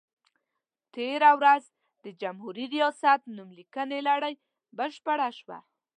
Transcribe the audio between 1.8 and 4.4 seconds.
د جمهوري ریاست نوم لیکنې لړۍ